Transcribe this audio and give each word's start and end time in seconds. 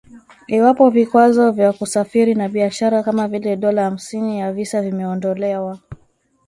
iwapo 0.47 0.89
vikwazo 0.89 1.51
vya 1.51 1.73
kusafiri 1.73 2.35
na 2.35 2.49
biashara 2.49 3.03
kama 3.03 3.27
vile 3.27 3.55
dola 3.57 3.83
hamsini 3.83 4.39
ya 4.39 4.53
visa 4.53 4.81
vimeondolewa 4.81 5.79